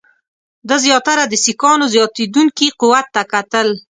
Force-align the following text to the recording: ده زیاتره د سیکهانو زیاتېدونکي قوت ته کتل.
ده 0.67 0.75
زیاتره 0.85 1.23
د 1.27 1.33
سیکهانو 1.45 1.85
زیاتېدونکي 1.93 2.67
قوت 2.79 3.05
ته 3.15 3.21
کتل. 3.31 3.67